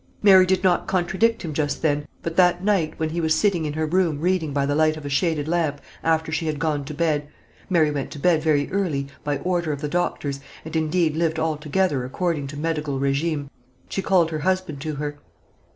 [0.23, 3.73] Mary did not contradict him just then; but that night, when he was sitting in
[3.73, 6.91] her room reading by the light of a shaded lamp after she had gone to
[6.95, 7.27] bed,
[7.69, 12.03] Mary went to bed very early, by order of the doctors, and indeed lived altogether
[12.03, 13.47] according to medical régime,
[13.89, 15.19] she called her husband to her.